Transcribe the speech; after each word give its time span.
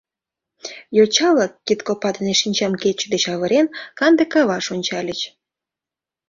Йоча-влак, 0.97 1.51
кидкопа 1.67 2.09
дене 2.17 2.33
шинчам 2.41 2.73
кече 2.81 3.05
деч 3.13 3.23
авырен, 3.33 3.67
канде 3.97 4.23
каваш 4.33 4.65
ончальыч. 4.75 5.19